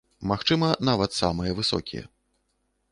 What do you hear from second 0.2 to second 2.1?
Магчыма, нават самыя высокія.